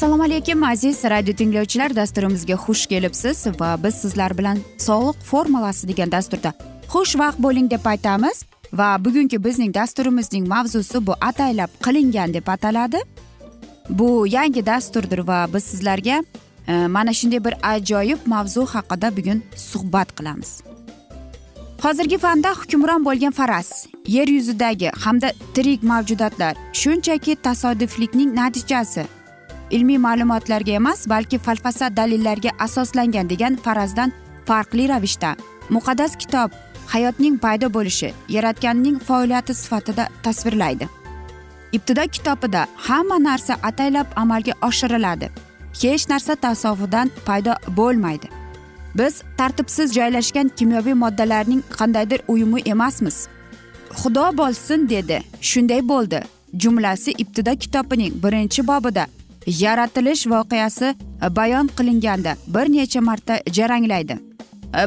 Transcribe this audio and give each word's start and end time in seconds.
assalomu 0.00 0.22
alaykum 0.22 0.62
aziz 0.64 1.04
radio 1.04 1.34
tinglovchilar. 1.34 1.96
Dasturimizga 1.96 2.54
xush 2.54 2.86
kelibsiz 2.86 3.46
va 3.60 3.76
biz 3.84 3.94
sizlar 3.94 4.32
bilan 4.38 4.58
sog'liq 4.78 5.18
formulasi 5.30 5.88
degan 5.88 6.12
dasturda 6.12 6.52
xushvaqt 6.92 7.38
bo'ling 7.44 7.70
deb 7.70 7.84
aytamiz. 7.84 8.44
Va 8.72 9.04
bugungi 9.04 9.44
bizning 9.44 9.74
dasturimizning 9.74 10.48
mavzusi 10.48 11.06
bu 11.06 11.14
ataylab 11.20 11.70
qilingan 11.84 12.34
deb 12.34 12.46
ataladi. 12.46 13.00
Bu 13.88 14.26
yangi 14.26 14.66
dasturdir 14.66 15.18
va 15.18 15.46
biz 15.54 15.64
sizlarga 15.64 16.22
e, 16.68 16.86
mana 16.86 17.12
shunday 17.12 17.44
bir 17.44 17.54
ajoyib 17.74 18.18
mavzu 18.26 18.66
haqida 18.66 19.16
bugun 19.16 19.42
suhbat 19.56 20.16
qilamiz. 20.16 20.69
Hozirgi 21.82 22.18
fanda 22.18 22.50
hukmron 22.50 23.04
bo'lgan 23.04 23.30
faraz 23.30 23.86
yer 24.06 24.28
yuzidagi 24.28 24.90
hamda 25.04 25.32
tirik 25.54 25.82
mavjudotlar 25.82 26.54
shunchaki 26.72 27.36
tasodiflikning 27.36 28.34
natijasi. 28.36 29.04
Ilmiy 29.70 29.98
ma'lumotlarga 29.98 30.72
emas 30.72 31.08
balki 31.08 31.38
falsafa 31.38 31.96
dalillarga 31.96 32.50
asoslangan 32.58 33.30
degan 33.30 33.56
farazdan 33.56 34.12
farqli 34.46 34.88
ravishda. 34.88 35.36
Muqaddas 35.70 36.16
kitob 36.16 36.50
hayotning 36.86 37.38
paydo 37.38 37.74
bo'lishi 37.74 38.12
yaratganning 38.28 38.98
faoliyati 38.98 39.54
sifatida 39.54 40.08
tasvirlaydi. 40.22 40.88
Ibtido 41.72 42.02
kitobida 42.14 42.66
hamma 42.76 43.18
narsa 43.24 43.54
ataylab 43.62 44.06
amalga 44.16 44.52
oshiriladi. 44.62 45.30
Hech 45.82 46.08
narsa 46.08 46.34
tasavvurdan 46.34 47.10
paydo 47.26 47.54
bo'lmaydi. 47.76 48.39
Biz 48.94 49.22
tartibsiz 49.38 49.94
joylashgan 49.94 50.48
kimyoviy 50.48 50.94
moddalarning 50.94 51.62
qandaydir 51.78 52.20
uyumi 52.28 52.60
emasmiz. 52.60 53.28
Xudo 53.90 54.36
bo'lsin 54.38 54.88
dedi. 54.88 55.22
Shunday 55.40 55.88
bo'ldi. 55.88 56.22
Jumlasi 56.58 57.10
ibtido 57.10 57.56
kitobining 57.56 58.12
birinchi 58.22 58.66
bobida. 58.66 59.06
Yaratilish 59.46 60.26
voqeasi 60.26 60.94
bayon 61.36 61.66
qilinganda 61.66 62.36
bir 62.46 62.66
necha 62.72 63.00
marta 63.00 63.34
jaranglaydi. 63.52 64.18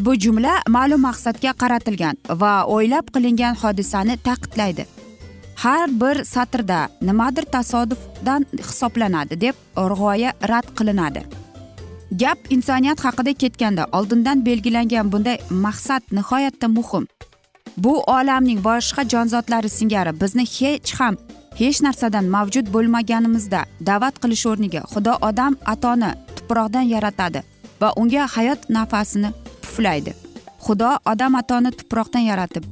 Bu 0.01 0.15
jumla 0.15 0.53
ma'lum 0.67 1.01
maqsadga 1.01 1.51
qaratilgan 1.61 2.15
va 2.29 2.53
o'ylab 2.65 3.07
qilingan 3.15 3.55
hodisani 3.55 4.17
ta'kidlaydi. 4.17 4.85
Har 5.55 5.89
bir 6.01 6.23
satrda 6.23 6.89
nimadir 7.01 7.45
tasodifdan 7.55 8.45
hisoblanadi 8.57 9.41
deb 9.41 9.55
g'oya 9.75 10.31
rad 10.49 10.67
qilinadi. 10.77 11.23
Gap 12.21 12.37
insoniyat 12.49 12.99
haqida 13.05 13.33
ketganda 13.33 13.87
oldindan 13.91 14.45
belgilangan 14.45 15.11
bunday 15.11 15.37
maqsad 15.49 16.03
nihoyatda 16.11 16.67
muhim. 16.67 17.07
Bu 17.77 17.93
olamning 18.01 18.59
boshqa 18.63 19.03
jonzotlari 19.13 19.69
singari 19.69 20.11
bizni 20.21 20.45
hech 20.57 20.93
ham 20.99 21.15
hech 21.61 21.79
narsadan 21.85 22.25
mavjud 22.35 22.67
bo'lmaganimizda 22.75 23.61
da'vat 23.87 24.15
qilish 24.23 24.45
o'rniga 24.51 24.81
xudo 24.93 25.13
odam 25.29 25.53
atoni 25.73 26.11
tuproqdan 26.35 26.85
yaratadi 26.93 27.41
va 27.81 27.89
unga 28.01 28.27
hayot 28.35 28.69
nafasini 28.69 29.29
puflaydi. 29.63 30.13
Xudo 30.65 30.91
odam 31.11 31.33
atoni 31.41 31.71
tuproqdan 31.79 32.23
yaratib 32.31 32.63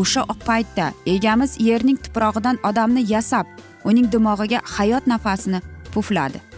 o'sha 0.00 0.22
paytda 0.46 0.92
egamiz 1.14 1.56
yerning 1.68 1.98
tuprog'idan 2.04 2.56
odamni 2.68 3.02
yasab 3.14 3.46
uning 3.84 4.06
dimog'iga 4.12 4.60
hayot 4.76 5.04
nafasini 5.06 5.60
pufladi. 5.94 6.49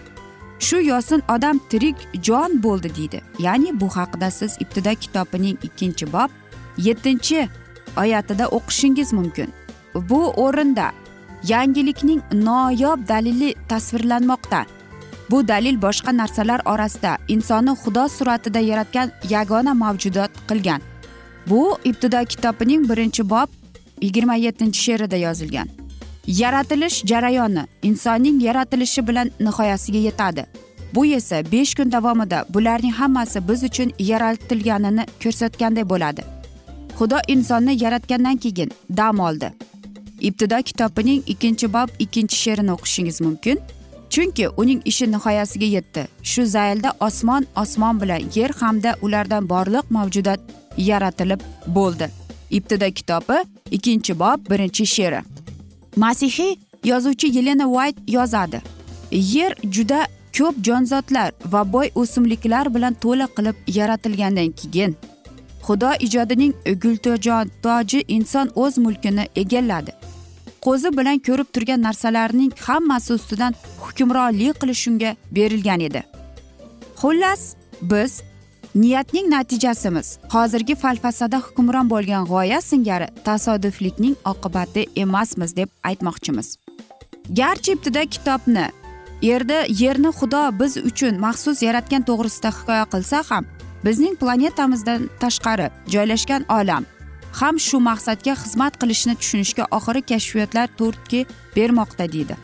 Shu 0.66 0.80
yosin 0.80 1.22
odam 1.34 1.60
tirik 1.70 1.96
jon 2.26 2.62
bo'ldi 2.62 2.94
deydi. 2.96 3.20
Ya'ni 3.38 3.80
bu 3.80 3.88
haqida 3.96 4.30
siz 4.30 4.56
ibtido 4.60 4.94
kitobining 4.94 5.58
ikkinchi 5.62 6.12
bob 6.12 6.30
yettinchi 6.78 7.48
oyatida 8.02 8.46
o'qishingiz 8.48 9.12
mumkin. 9.12 9.48
Bu 9.94 10.20
o'rinda 10.44 10.92
yangilikning 11.52 12.22
noyob 12.32 13.08
dalili 13.08 13.54
tasvirlanmoqda. 13.68 14.64
Bu 15.30 15.48
dalil 15.48 15.82
boshqa 15.82 16.16
narsalar 16.16 16.60
orasida 16.64 17.18
insonni 17.28 17.70
xudo 17.82 18.08
suratida 18.08 18.60
yaratgan 18.70 19.10
yagona 19.30 19.74
mavjudot 19.74 20.30
qilgan. 20.48 20.80
Bu 21.50 21.78
ibtido 21.84 22.24
kitobining 22.24 22.88
birinchi 22.90 23.30
bob 23.30 23.48
yigirma 24.02 24.34
yettinchi 24.34 24.80
she'rida 24.86 25.16
yozilgan. 25.16 25.68
Yaratilish 26.26 27.04
jarayoni 27.04 27.66
insonning 27.82 28.42
yaratilishi 28.42 29.08
bilan 29.08 29.30
nihoyasiga 29.40 29.98
yetadi. 29.98 30.46
Bu 30.94 31.06
esa 31.06 31.52
besh 31.52 31.74
kun 31.74 31.92
davomida 31.92 32.44
bularning 32.54 32.92
hammasi 32.92 33.48
biz 33.48 33.64
uchun 33.64 33.92
yaratilganini 33.98 35.06
ko'rsatganday 35.22 35.88
bo'ladi. 35.88 36.22
Xudo 36.98 37.18
insonni 37.28 37.84
yaratgandan 37.84 38.36
keyin 38.36 38.70
dam 38.96 39.20
oldi. 39.20 39.52
Ibtido 40.20 40.62
kitobining 40.62 41.22
ikkinchi 41.26 41.72
bob 41.72 41.88
ikkinchi 41.98 42.36
she'rini 42.36 42.72
o'qishingiz 42.72 43.20
mumkin. 43.20 43.58
Chunki 44.10 44.48
uning 44.48 44.82
ishi 44.84 45.12
nihoyasiga 45.12 45.66
yetdi. 45.66 46.06
Shu 46.22 46.46
zaylda 46.46 46.92
osmon 47.00 47.46
osmon 47.56 48.00
bilan 48.00 48.22
yer 48.34 48.50
hamda 48.60 48.96
ulardan 49.02 49.48
borliq 49.48 49.90
mavjudot 49.90 50.40
yaratilib 50.76 51.40
bo'ldi. 51.66 52.08
Ibtido 52.50 52.90
kitobi 52.90 53.38
ikkinchi 53.70 54.18
bob 54.18 54.50
birinchi 54.50 54.86
she'ri. 54.86 55.31
Masihiy 55.96 56.56
yozuvchi 56.84 57.36
yelena 57.36 57.66
uayt 57.66 57.96
yozadi. 58.08 58.62
Yer 59.10 59.56
juda 59.70 60.06
ko'p 60.38 60.54
jonzotlar 60.64 61.32
va 61.52 61.72
boy 61.72 61.88
o'simliklar 61.94 62.74
bilan 62.74 62.94
to'la 62.94 63.26
qilib 63.36 63.56
yaratilgandan 63.78 64.50
keyin 64.60 64.96
xudo 65.66 65.90
ijodining 66.06 66.52
gultojon 66.82 67.50
inson 68.08 68.50
o'z 68.54 68.78
mulkini 68.78 69.24
egalladi. 69.36 69.92
Qo'zi 70.64 70.96
bilan 70.98 71.18
ko'rib 71.18 71.48
turgan 71.54 71.82
narsalarning 71.82 72.52
hammasi 72.66 73.12
ustidan 73.12 73.54
hukmronlik 73.84 74.60
qilish 74.60 74.88
unga 74.88 75.16
berilgan 75.36 75.80
edi. 75.80 76.02
Xullas 77.00 77.42
biz 77.82 78.22
niyatning 78.74 79.30
natijasimiz. 79.30 80.18
Hozirgi 80.28 80.74
falsafada 80.74 81.38
hukmron 81.38 81.90
bo'lgan 81.90 82.24
g'oya 82.26 82.60
singari 82.60 83.08
tasodiflikning 83.24 84.16
oqibati 84.24 84.86
emasmiz 84.96 85.56
deb 85.56 85.68
aytmoqchimiz. 85.84 86.56
Garchi 87.30 87.72
ibtida 87.72 88.06
kitobni 88.06 88.66
yerda 89.22 89.58
yerni 89.68 90.10
xudo 90.18 90.42
biz 90.60 90.76
uchun 90.76 91.20
maxsus 91.20 91.62
yaratgan 91.62 92.02
to'g'risida 92.08 92.50
hikoya 92.58 92.86
qilsa 92.94 93.22
ham 93.30 93.44
bizning 93.84 94.14
planetamizdan 94.20 95.10
tashqari 95.20 95.68
joylashgan 95.94 96.42
olam 96.58 96.84
ham 97.40 97.58
shu 97.66 97.78
maqsadga 97.90 98.34
xizmat 98.42 98.74
qilishni 98.80 99.14
tushunishga 99.20 99.64
oxiri 99.76 100.02
kashfiyotlar 100.10 100.68
turtki 100.78 101.26
bermoqda 101.56 102.12
deydi. 102.12 102.36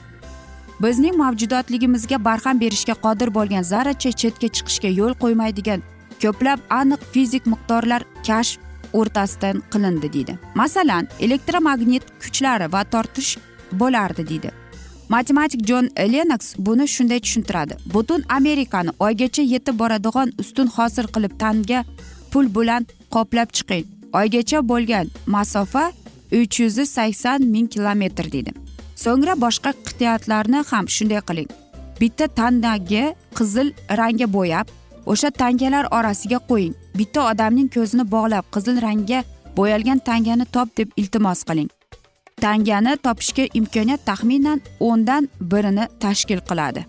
Bizning 0.82 1.16
mavjudotligimizga 1.22 2.24
barham 2.24 2.60
berishga 2.60 2.94
qodir 3.04 3.28
bo'lgan 3.34 3.64
zarracha 3.72 4.10
chetga 4.20 4.48
chiqishga 4.56 4.90
yo'l 5.00 5.14
qo'ymaydigan 5.22 5.80
ko'plab 6.22 6.60
aniq 6.80 7.00
fizik 7.12 7.44
miqdorlar 7.52 8.02
kashf 8.28 8.60
o'rtasidan 8.98 9.62
qilindi 9.72 10.12
deydi. 10.12 10.38
Masalan 10.54 11.08
elektromagnit 11.20 12.04
kuchlari 12.22 12.72
va 12.72 12.82
tortish 12.84 13.36
bo'lardi 13.80 14.28
deydi. 14.30 14.50
Matematik 15.08 15.60
jon 15.68 15.88
lenoks 16.12 16.54
buni 16.58 16.86
shunday 16.94 17.20
tushuntiradi. 17.20 17.74
Butun 17.94 18.24
amerikani 18.28 18.90
oygacha 19.06 19.42
yetib 19.42 19.78
boradigan 19.78 20.32
ustun 20.38 20.68
hosil 20.76 21.06
qilib 21.14 21.38
tanga 21.42 21.84
pul 22.32 22.46
bilan 22.56 22.86
qoplab 23.14 23.48
chiqing. 23.56 23.86
Oygacha 24.20 24.58
bo'lgan 24.70 25.06
masofa 25.26 25.84
uch 26.40 26.60
yuz 26.60 26.76
sakson 26.96 27.40
ming 27.54 27.68
kilometr 27.74 28.32
deydi. 28.32 28.52
So'ngra 29.04 29.34
boshqa 29.44 29.70
qit'atlarni 29.86 30.60
ham 30.70 30.84
shunday 30.96 31.20
qiling. 31.28 31.50
Bitta 32.00 32.26
tangaga 32.38 33.04
qizil 33.38 33.68
rangga 34.00 34.26
bo'yab 34.36 34.66
o'sha 35.12 35.30
tangalar 35.40 35.84
orasiga 35.98 36.38
qo'ying. 36.50 36.74
Bitta 36.98 37.20
odamning 37.30 37.68
ko'zini 37.76 38.04
bog'lab 38.14 38.46
qizil 38.54 38.76
rangga 38.86 39.20
bo'yalgan 39.56 39.98
tangani 40.08 40.46
top 40.54 40.68
deb 40.78 40.88
iltimos 41.00 41.40
qiling. 41.48 41.70
Tangani 42.44 42.92
topishga 43.04 43.44
imkoniyat 43.58 44.06
taxminan 44.08 44.58
o'ndan 44.88 45.28
birini 45.50 45.84
tashkil 46.02 46.40
qiladi. 46.48 46.82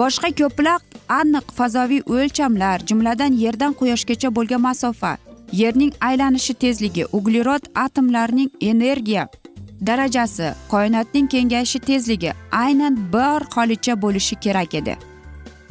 Boshqa 0.00 0.28
ko'plab 0.40 0.80
aniq 1.20 1.46
fazoviy 1.58 2.02
o'lchamlar 2.16 2.78
jumladan 2.88 3.32
yerdan 3.42 3.72
quyoshgacha 3.80 4.28
bo'lgan 4.36 4.62
masofa 4.68 5.12
yerning 5.60 5.92
aylanishi 6.08 6.54
tezligi 6.64 7.04
uglerod 7.18 7.64
atomlarining 7.84 8.50
energiya 8.70 9.28
darajasi 9.86 10.48
koinotning 10.72 11.26
kengayishi 11.32 11.78
tezligi 11.78 12.32
aynan 12.64 12.94
bir 13.12 13.40
holicha 13.54 14.02
bo'lishi 14.02 14.36
kerak 14.44 14.74
edi. 14.74 15.09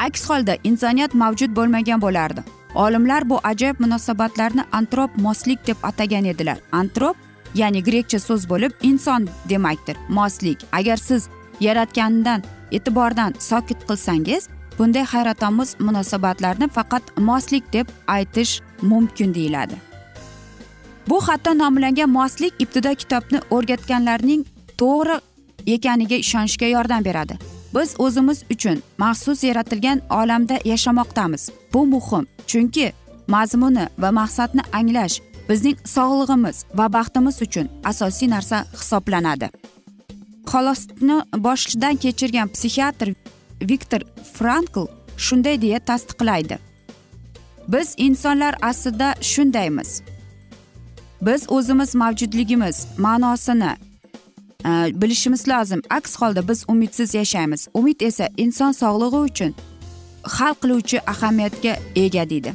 Aks 0.07 0.29
holda 0.29 0.57
insoniyat 0.63 1.13
mavjud 1.13 1.55
bo'lmagan 1.55 2.01
bo'lardi. 2.01 2.43
Olimlar 2.75 3.29
bu 3.29 3.39
ajoyib 3.43 3.79
munosabatlarni 3.79 4.63
antrop 4.71 5.17
moslik 5.17 5.67
deb 5.67 5.77
atagan 5.83 6.25
edilar. 6.25 6.57
Antrop 6.71 7.17
ya'ni 7.55 7.83
grekcha 7.83 8.19
so'z 8.19 8.49
bo'lib 8.49 8.71
inson 8.81 9.27
demakdir. 9.49 9.97
Moslik 10.09 10.65
agar 10.71 10.97
siz 10.97 11.29
yaratgandan 11.59 12.43
e'tibordan 12.71 13.33
sokit 13.39 13.87
qilsangiz 13.87 14.49
bunday 14.77 15.03
hayratomuz 15.03 15.75
munosabatlarni 15.79 16.67
faqat 16.67 17.03
moslik 17.17 17.73
deb 17.73 17.87
aytish 18.07 18.61
mumkin 18.81 19.33
deyiladi. 19.33 19.75
Bu 21.09 21.21
hatto 21.27 21.57
nomlangan 21.57 22.09
moslik 22.09 22.53
ibtido 22.59 22.95
kitobni 22.95 23.39
o'rgatganlarning 23.51 24.45
to'g'ri 24.77 25.19
ekaniga 25.67 26.15
ishonishga 26.15 26.65
yordam 26.65 27.05
beradi. 27.05 27.37
Biz 27.75 27.95
o'zimiz 27.99 28.43
uchun 28.53 28.81
maxsus 28.97 29.43
yaratilgan 29.43 30.01
olamda 30.09 30.59
yashamoqdamiz. 30.65 31.49
Bu 31.73 31.85
muhim 31.85 32.27
chunki 32.47 32.93
mazmuni 33.27 33.85
va 33.97 34.09
maqsadni 34.11 34.61
anglash 34.73 35.21
bizning 35.49 35.77
sog'lig'imiz 35.95 36.65
va 36.73 36.93
baxtimiz 36.93 37.41
uchun 37.41 37.67
asosiy 37.83 38.29
narsa 38.29 38.65
hisoblanadi. 38.79 39.49
Xolosni 40.51 41.17
boshdan 41.45 41.95
kechirgan 41.95 42.47
psixiatr 42.55 43.09
viktor 43.61 44.01
frankl 44.33 44.85
shunday 45.17 45.61
deya 45.61 45.79
tasdiqlaydi. 45.79 46.57
Biz 47.67 47.95
insonlar 47.97 48.55
aslida 48.61 49.15
shundaymiz. 49.21 50.01
Biz 51.21 51.41
o'zimiz 51.51 51.95
mavjudligimiz 51.95 52.87
ma'nosini 52.97 53.71
Э, 54.65 55.01
bilishimiz 55.01 55.47
lozim. 55.47 55.81
Aks 55.89 56.15
holda 56.15 56.47
biz 56.47 56.65
umidsiz 56.67 57.13
yashaymiz. 57.13 57.67
Umid 57.73 58.01
esa 58.01 58.29
inson 58.37 58.71
sog'lig'i 58.71 59.19
uchun 59.29 59.55
hal 60.23 60.53
qiluvchi 60.53 60.99
ahamiyatga 61.09 61.77
ega 61.95 62.29
deydi. 62.29 62.53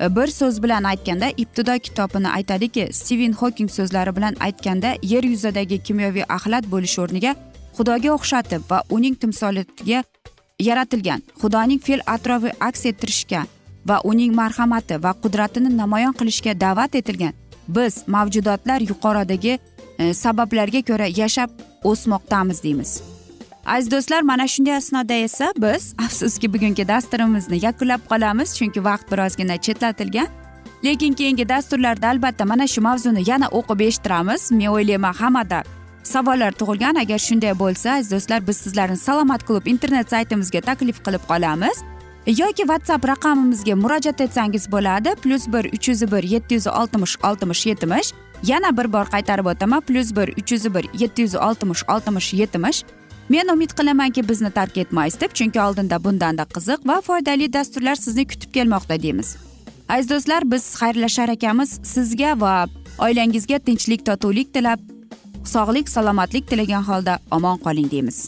Bir 0.00 0.26
so'z 0.26 0.62
bilan 0.62 0.84
aytganda 0.84 1.28
ibtido 1.36 1.78
kitobini 1.78 2.28
aytadiki 2.28 2.88
stiven 2.92 3.32
xoking 3.32 3.70
so'zlari 3.70 4.16
bilan 4.16 4.34
aytganda 4.40 4.94
yer 5.02 5.24
yuzidagi 5.24 5.82
kimyoviy 5.82 6.24
axlat 6.28 6.70
bo'lish 6.72 6.98
o'rniga 6.98 7.34
xudoga 7.76 8.10
o'xshatib 8.16 8.62
va 8.70 8.82
uning 8.90 9.14
timsoliga 9.22 10.04
yaratilgan 10.68 11.22
xudoning 11.42 11.80
fe'l 11.86 12.00
atrofi 12.06 12.50
aks 12.68 12.86
ettirishga 12.90 13.42
va 13.88 13.96
uning 14.04 14.34
marhamati 14.34 15.02
va 15.04 15.12
qudratini 15.22 15.70
namoyon 15.76 16.14
qilishga 16.20 16.60
da'vat 16.60 16.94
etilgan 17.00 17.34
biz 17.76 17.94
mavjudotlar 18.06 18.80
yuqoridagi 18.90 19.58
E, 19.98 20.14
sabablarga 20.14 20.82
ko'ra 20.82 21.06
yashab 21.06 21.50
o'smoqdamiz 21.84 22.62
deymiz. 22.62 23.02
Aziz 23.66 23.90
do'stlar 23.90 24.22
mana 24.22 24.48
shunday 24.48 24.76
asnoda 24.76 25.14
esa 25.14 25.52
biz 25.56 25.94
afsuski 26.06 26.54
bugungi 26.54 26.88
dasturimizni 26.88 27.64
yakunlab 27.64 28.00
qolamiz 28.10 28.54
chunki 28.58 28.84
vaqt 28.84 29.12
birozgina 29.12 29.56
chetlatilgan. 29.56 30.28
Lekin 30.84 31.12
keyingi 31.12 31.48
dasturlarda 31.48 32.08
albatta 32.08 32.44
mana 32.44 32.66
shu 32.66 32.80
mavzuni 32.80 33.30
yana 33.30 33.48
o'qib 33.48 33.80
eshittiramiz. 33.80 34.50
Men 34.52 34.66
o'ylayman 34.66 35.12
hammada 35.12 35.62
savollar 36.02 36.52
tug'ilgan. 36.52 36.94
Agar 37.02 37.18
shunday 37.18 37.54
bo'lsa 37.62 37.90
aziz 37.98 38.10
do'stlar 38.12 38.46
biz 38.48 38.56
sizlarni 38.56 38.96
salomat 38.96 39.46
klub 39.46 39.66
internet 39.66 40.10
saytimizga 40.10 40.60
taklif 40.60 40.98
qilib 41.06 41.24
qolamiz. 41.30 41.76
Yoki 42.26 42.64
whatsapp 42.70 43.04
raqamimizga 43.08 43.74
murojaat 43.74 44.20
etsangiz 44.20 44.72
bo'ladi. 44.72 45.14
Plyus 45.22 45.44
bir 45.52 45.64
uch 45.76 45.88
yuz 45.88 46.02
bir 46.12 46.22
yetti 46.22 46.54
yuz 46.54 46.66
oltmish 46.66 47.16
oltmish 47.24 47.66
yetmish. 47.66 48.08
Yana 48.42 48.76
bir 48.76 48.92
bor 48.92 49.06
qaytarib 49.14 49.46
o'taman 49.46 49.80
plyus 49.80 50.16
bir 50.16 50.28
uch 50.28 50.52
yuz 50.52 50.74
bir 50.74 50.84
yetti 51.00 51.22
yuz 51.22 51.34
oltmish 51.34 51.82
oltmish 51.88 52.34
yetmish. 52.34 52.84
Men 53.28 53.48
umid 53.52 53.70
qilamanki 53.70 54.28
bizni 54.28 54.50
tark 54.50 54.76
etmaysiz 54.76 55.20
deb 55.20 55.32
chunki 55.32 55.60
oldinda 55.60 56.04
bundanda 56.04 56.42
qiziq 56.42 56.86
va 56.88 57.00
foydali 57.00 57.52
dasturlar 57.52 57.94
sizni 57.94 58.26
kutib 58.28 58.52
kelmoqda 58.52 59.02
deymiz. 59.02 59.36
Aziz 59.88 60.10
do'stlar 60.10 60.50
biz 60.52 60.64
xayrlashar 60.80 61.28
ekanmiz 61.28 61.80
sizga 61.84 62.40
va 62.40 62.66
oilangizga 62.98 63.58
tinchlik 63.58 64.06
totuvlik 64.06 64.54
tilab 64.54 64.80
sog'lik 65.44 65.88
salomatlik 65.88 66.48
tilagan 66.50 66.82
holda 66.82 67.18
omon 67.30 67.58
qoling 67.64 67.90
deymiz. 67.90 68.18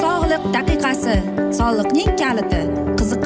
Sog'liq 0.00 0.44
daqiqasi 0.56 1.16
soliqning 1.58 2.16
kaliti. 2.22 2.71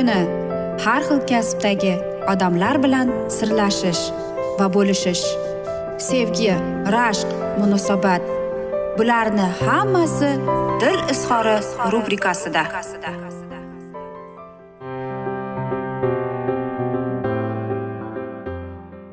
Kuni 0.00 0.20
har 0.84 1.02
xil 1.08 1.20
kasbdagi 1.30 1.94
odamlar 2.32 2.76
bilan 2.84 3.08
sirlashish 3.36 4.02
va 4.58 4.66
bo'lishish 4.76 5.24
sevgi 6.08 6.54
rashq 6.94 7.28
munosabat 7.60 8.22
bularni 8.98 9.46
hammasi 9.60 10.30
dil 10.82 10.98
izhori 11.14 11.56
rubrikasida. 11.92 12.62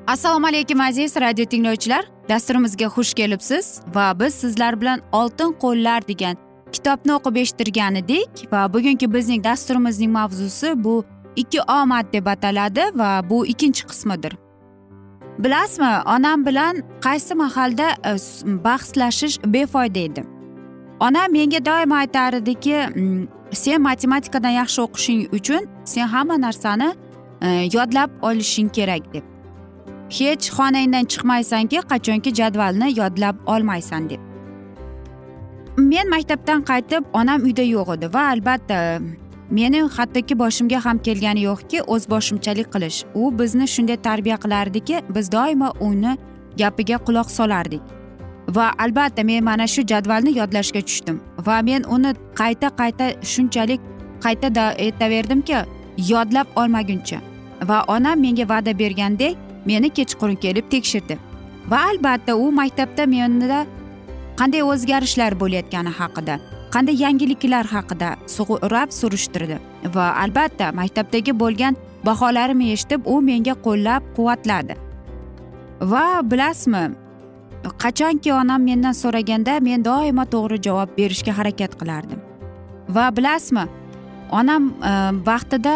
Assalomu 0.08 0.48
alaykum 0.48 0.82
aziz 0.82 1.16
radio 1.16 1.46
tinglovchilar. 1.46 2.04
Dasturimizga 2.30 2.88
xush 2.96 3.14
kelibsiz 3.14 3.82
va 3.96 4.20
biz 4.20 4.34
sizlar 4.34 4.82
bilan 4.82 5.00
oltin 5.12 5.52
qo'llar 5.64 6.08
degan 6.08 6.47
kitobni 6.72 7.12
o'qib 7.18 7.36
eshittirgan 7.44 7.96
edik 8.02 8.30
va 8.52 8.74
bugungi 8.74 9.14
bizning 9.14 9.44
dasturimizning 9.44 10.12
mavzusi 10.12 10.74
bu 10.84 11.06
ikki 11.36 11.62
omad 11.62 12.14
deb 12.14 12.26
ataladi 12.26 12.84
va 12.96 13.30
bu 13.30 13.46
ikkinchi 13.46 13.88
qismidir. 13.88 14.34
Bilasizmi 15.40 15.92
onam 16.16 16.46
bilan 16.46 16.84
qaysi 17.02 17.36
mahalda 17.36 17.88
e, 17.90 18.12
bahslashish 18.64 19.40
befoyda 19.46 20.00
edi? 20.00 20.24
Onam 21.00 21.32
menga 21.32 21.66
doimo 21.66 21.96
aytar 21.96 22.34
ediki 22.34 22.76
sen 23.52 23.82
matematikadan 23.82 24.50
yaxshi 24.50 24.82
o'qishing 24.82 25.22
uchun 25.38 25.68
sen 25.86 26.08
hamma 26.08 26.42
narsani 26.42 26.96
e, 27.42 27.48
yodlab 27.74 28.10
olishing 28.22 28.70
kerak 28.70 29.14
deb. 29.14 29.24
Hech 30.10 30.50
xonangdan 30.58 31.06
chiqmaysanki 31.12 31.78
qachonki 31.92 32.34
jadvalni 32.40 33.00
yodlab 33.00 33.36
olmaysan 33.46 34.10
deb. 34.10 34.20
Men 35.88 36.10
maktabdan 36.10 36.64
qaytib 36.70 37.04
onam 37.20 37.44
uyda 37.48 37.64
yo'q 37.64 37.94
edi 37.96 38.08
va 38.14 38.24
albatta 38.34 38.78
meni 39.58 39.82
hattoki 39.98 40.36
boshimga 40.42 40.80
ham 40.86 40.98
kelgani 41.08 41.42
yo'qki 41.50 41.84
o'zboshimchalik 41.94 42.68
qilish. 42.74 42.98
U 43.22 43.24
bizni 43.40 43.68
shunday 43.76 43.98
tarbiya 44.08 44.38
qilardiki 44.44 45.02
biz 45.16 45.32
doimo 45.36 45.70
uni 45.90 46.18
gapiga 46.62 46.98
quloq 47.08 47.30
solardik. 47.38 47.82
Va 48.58 48.68
albatta 48.84 49.24
men 49.30 49.44
mana 49.44 49.68
shu 49.74 49.82
jadvalni 49.92 50.32
yodlashga 50.40 50.82
tushdim 50.88 51.18
va 51.48 51.62
men 51.70 51.88
uni 51.96 52.12
qayta 52.42 52.68
qayta 52.82 53.06
shunchalik 53.34 53.82
qayta 54.26 54.48
aytaverdimki 54.86 55.58
yodlab 56.12 56.48
olmaguncha. 56.62 57.20
Va 57.70 57.80
onam 57.96 58.20
menga 58.26 58.46
va'da 58.54 58.80
bergandek 58.84 59.36
meni 59.66 59.90
kechqurun 59.90 60.36
kelib 60.44 60.70
tekshirdi. 60.74 61.18
Va 61.72 61.80
albatta 61.90 62.36
u 62.36 62.52
maktabda 62.52 63.06
menda 63.16 63.66
qanday 64.40 64.64
o'zgarishlar 64.72 65.32
bo'layotgani 65.42 65.92
haqida 66.00 66.36
qanday 66.74 66.96
yangiliklar 67.04 67.66
haqida 67.76 68.10
so'rab 68.36 68.90
surishtirdi 69.00 69.58
va 69.96 70.08
albatta 70.24 70.72
maktabdagi 70.80 71.34
bo'lgan 71.44 71.78
baholarimni 72.08 72.72
eshitib 72.76 73.08
u 73.14 73.22
menga 73.30 73.56
qo'llab 73.66 74.04
quvvatladi. 74.18 74.76
Va 75.92 76.06
bilasizmi 76.32 76.84
qachonki 77.84 78.34
onam 78.34 78.62
mendan 78.70 78.96
so'raganda 79.04 79.60
men 79.68 79.86
doimo 79.90 80.26
to'g'ri 80.34 80.58
javob 80.68 80.90
berishga 81.00 81.38
harakat 81.40 81.72
qilardim. 81.80 82.20
Va 82.96 83.06
bilasizmi 83.18 83.66
onam 84.40 84.64
e, 84.90 84.92
vaqtida 85.30 85.76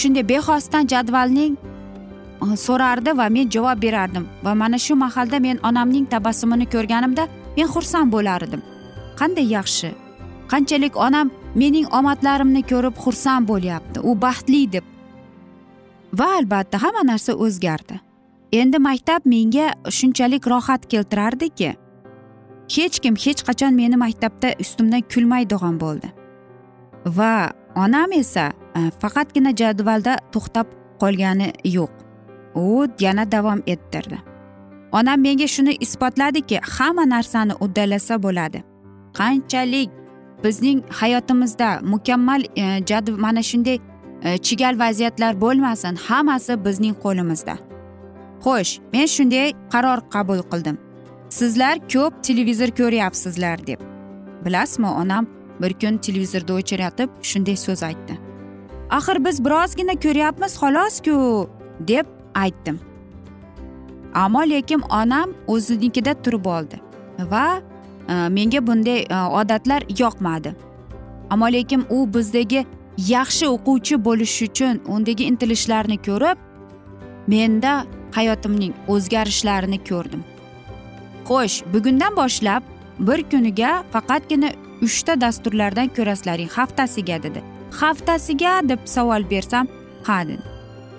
shunday 0.00 0.24
bexosdan 0.32 0.88
jadvalning 0.92 1.52
e, 1.56 2.56
so'rardi 2.66 3.16
va 3.20 3.28
men 3.36 3.50
javob 3.56 3.82
berardim. 3.86 4.24
Va 4.44 4.54
mana 4.54 4.78
shu 4.86 4.94
mahalda 5.04 5.38
men 5.46 5.56
onamning 5.68 6.06
tabassumini 6.14 6.66
ko'rganimda 6.74 7.28
men 7.56 7.68
xursand 7.74 8.12
bo'lar 8.14 8.42
edim. 8.46 8.62
Qanday 9.20 9.46
yaxshi. 9.56 9.90
Qanchalik 10.52 10.96
onam 10.96 11.30
mening 11.54 11.86
omadlarimni 11.98 12.62
ko'rib 12.70 12.96
xursand 13.04 13.48
bo'lyapti 13.50 13.98
u 14.08 14.14
baxtli 14.24 14.62
deb. 14.72 14.84
Va 16.18 16.28
albatta 16.38 16.82
hamma 16.82 17.02
narsa 17.12 17.32
o'zgardi. 17.44 18.00
Endi 18.60 18.78
maktab 18.88 19.26
menga 19.32 19.66
shunchalik 19.96 20.46
rohat 20.52 20.88
keltirardiki 20.90 21.70
hech 22.76 23.00
kim 23.02 23.16
hech 23.24 23.42
qachon 23.48 23.74
meni 23.80 23.96
maktabda 24.04 24.54
ustimdan 24.62 25.02
kulmaydigan 25.12 25.78
bo'ldi. 25.82 26.10
Va 27.18 27.50
onam 27.84 28.12
esa 28.12 28.50
e, 28.78 28.80
faqatgina 29.02 29.52
jadvalda 29.60 30.16
to'xtab 30.34 30.66
qolgani 31.02 31.48
yo'q. 31.76 31.92
U 32.54 32.86
yana 33.04 33.24
davom 33.32 33.62
ettirdi. 33.66 34.18
Onam 34.92 35.20
menga 35.20 35.48
shuni 35.48 35.76
isbotladiki 35.80 36.60
hamma 36.76 37.04
narsani 37.14 37.52
uddalasa 37.60 38.22
bo'ladi. 38.22 38.62
Qanchalik 39.18 39.90
bizning 40.44 40.82
hayotimizda 40.90 41.80
mukammal 41.82 42.42
e, 42.56 42.86
jadv 42.86 43.18
mana 43.18 43.42
shunday 43.42 43.78
e, 44.22 44.38
chigal 44.38 44.78
vaziyatlar 44.78 45.40
bo'lmasin 45.40 45.94
hammasi 45.96 46.64
bizning 46.64 46.94
qo'limizda. 47.04 47.54
Xo'sh 48.44 48.72
men 48.92 49.06
shunday 49.16 49.52
qaror 49.72 49.98
qabul 50.14 50.40
qildim. 50.52 50.76
Sizlar 51.28 51.76
ko'p 51.92 52.12
televizor 52.22 52.70
ko'ryapsizlar 52.80 53.66
deb. 53.66 53.80
Bilasizmi 54.44 54.86
onam 54.86 55.26
bir 55.60 55.72
kun 55.80 55.96
televizorni 55.96 56.52
o'chiratib 56.58 57.10
shunday 57.22 57.56
so'z 57.56 57.82
aytdi. 57.82 58.14
Axir 58.90 59.24
biz 59.24 59.44
birozgina 59.44 59.94
ko'ryapmiz 60.04 60.52
xolosku 60.62 61.48
deb 61.88 62.06
aytdim. 62.34 62.89
Ammo 64.14 64.42
lekin 64.48 64.80
onam 64.80 65.34
o'zinikida 65.46 66.14
turib 66.22 66.46
oldi. 66.46 66.80
Va 67.30 67.60
e, 68.08 68.28
menga 68.28 68.66
bunday 68.66 69.00
e, 69.10 69.16
odatlar 69.16 69.82
yoqmadi. 69.98 70.54
Ammo 71.30 71.52
lekin 71.52 71.86
u 71.90 72.14
bizdagi 72.14 72.66
yaxshi 73.08 73.46
o'quvchi 73.48 74.04
bo'lish 74.04 74.42
uchun 74.42 74.80
undagi 74.88 75.24
intilishlarni 75.24 75.96
ko'rib 76.08 76.38
menda 77.26 77.84
hayotimning 78.16 78.74
o'zgarishlarini 78.88 79.78
ko'rdim. 79.90 80.22
Xo'sh 81.28 81.62
bugundan 81.74 82.16
boshlab 82.16 82.62
bir 82.98 83.22
kuniga 83.30 83.84
faqatgina 83.92 84.50
uchta 84.82 85.20
dasturlardan 85.20 85.88
ko'rasizlaring 85.96 86.50
haftasiga 86.56 87.22
dedi. 87.22 87.42
Haftasiga 87.80 88.60
deb 88.68 88.78
savol 88.84 89.30
bersam 89.30 89.68
ha 90.02 90.26
dedi. 90.28 90.42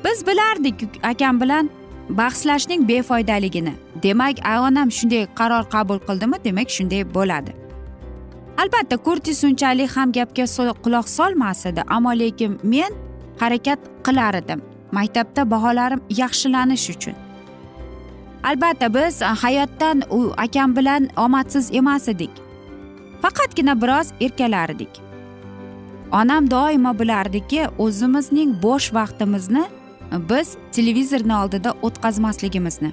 Biz 0.06 0.28
bilardik 0.28 0.76
akam 1.04 1.42
bilan 1.42 1.70
bahslashning 2.18 2.88
befoydaligini. 2.88 3.74
Demak 4.04 4.38
onam 4.68 4.90
shunday 4.98 5.28
qaror 5.40 5.64
qabul 5.70 6.00
qildimi? 6.08 6.44
Demak 6.44 6.70
shunday 6.70 7.04
bo'ladi. 7.16 7.52
Albatta 8.62 8.98
kurtis 8.98 9.44
unchalik 9.44 9.90
ham 9.98 10.12
gapga 10.12 10.46
quloq 10.84 11.08
solmas 11.18 11.66
edi 11.66 11.82
ammo 11.88 12.12
lekin 12.20 12.60
men 12.64 12.92
harakat 13.40 13.80
qilar 14.06 14.34
edim. 14.42 14.62
Maktabda 14.92 15.52
baholarim 15.52 16.02
yaxshilanish 16.10 16.90
uchun. 16.94 17.16
Albatta 18.44 18.94
biz 18.94 19.22
hayotdan 19.22 20.04
u 20.10 20.34
akam 20.38 20.76
bilan 20.76 21.10
omadsiz 21.18 21.70
emas 21.74 22.08
edik. 22.08 22.32
Faqatgina 23.22 23.82
biroz 23.82 24.08
erkalardik. 24.22 24.90
Onam 26.12 26.52
doimo 26.52 27.00
bilardiki 27.00 27.62
o'zimizning 27.78 28.56
bo'sh 28.64 28.94
vaqtimizni 28.94 29.66
biz 30.12 30.58
televizorni 30.72 31.36
oldida 31.36 31.74
o'tkazmasligimizni. 31.82 32.92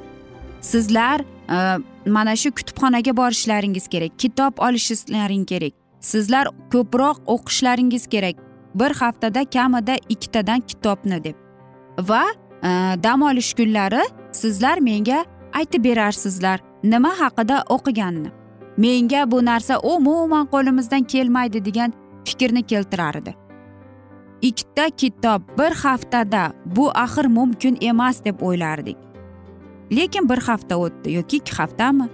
Sizlar 0.61 1.21
e, 1.21 1.79
mana 2.11 2.37
shu 2.37 2.51
kutubxonaga 2.51 3.17
borishlaringiz 3.17 3.89
kerak 3.89 4.19
kitob 4.19 4.59
olishlaring 4.59 5.47
kerak. 5.47 5.73
Sizlar 6.01 6.49
ko'proq 6.73 7.17
o'qishlaringiz 7.27 8.07
kerak. 8.07 8.37
Bir 8.75 8.91
haftada 8.91 9.45
kamida 9.45 9.97
ikkitadan 10.09 10.61
kitobni 10.61 11.25
deb. 11.25 11.35
Va 11.99 12.25
e, 12.63 12.69
dam 13.03 13.23
olish 13.23 13.55
kunlari 13.55 14.03
sizlar 14.33 14.79
menga 14.79 15.25
aytib 15.55 15.85
berarsizlar 15.85 16.61
nima 16.83 17.13
haqida 17.21 17.65
o'qiganini. 17.69 18.31
Menga 18.77 19.31
bu 19.31 19.45
narsa 19.45 19.79
umuman 19.79 20.47
qo'limizdan 20.47 21.03
kelmaydi 21.03 21.65
degan 21.65 21.93
fikrni 22.25 22.63
keltirar 22.63 23.15
edi. 23.15 23.48
Ikkita 24.43 24.91
kitob 24.91 25.43
bir 25.59 25.73
haftada 25.75 26.53
bu 26.65 26.91
axir 26.95 27.25
mumkin 27.25 27.79
emas 27.81 28.25
deb 28.25 28.41
o'ylardik. 28.41 28.97
Lekin 29.93 30.29
bir 30.29 30.39
hafta 30.39 30.77
o'tdi 30.77 31.13
yoki 31.13 31.37
ikki 31.37 31.57
haftami? 31.57 32.09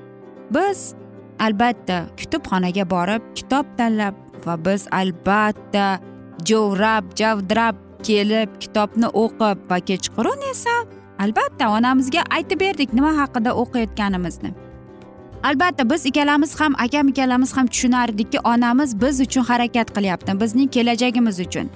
Biz 0.51 0.95
albatta 1.41 2.07
kutubxonaga 2.19 2.91
borib 2.91 3.23
kitob 3.35 3.67
tanlab 3.79 4.15
va 4.47 4.65
biz 4.65 4.87
albatta 4.91 6.01
jovrab 6.45 7.05
javdirab 7.17 7.77
kelib 8.03 8.61
kitobni 8.61 9.07
o'qib 9.07 9.71
va 9.71 9.79
kechqurun 9.89 10.51
esa 10.51 10.75
albatta 11.19 11.69
onamizga 11.77 12.23
aytib 12.37 12.61
berdik 12.61 12.93
nima 12.93 13.13
haqida 13.21 13.55
o'qiyotganimizni. 13.63 14.55
Albatta 15.45 15.91
biz 15.91 16.07
ikkalamiz 16.07 16.61
ham 16.61 16.75
akam 16.85 17.09
ikkalamiz 17.09 17.57
ham 17.57 17.67
tushunardikki 17.67 18.39
onamiz 18.41 19.01
biz 19.01 19.21
uchun 19.21 19.45
harakat 19.45 19.89
qilyapti 19.97 20.41
bizning 20.41 20.71
kelajagimiz 20.71 21.41
uchun. 21.41 21.71